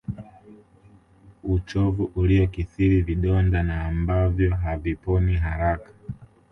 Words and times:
uchovu 1.43 2.11
uliokithiri 2.15 3.01
vidonda 3.01 3.63
na 3.63 3.85
ambavyo 3.85 4.55
haviponi 4.55 5.35
haraka 5.35 5.89